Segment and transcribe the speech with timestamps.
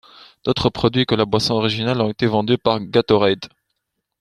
[0.43, 3.45] D'autres produits que la boisson originale ont été vendus par Gatorade.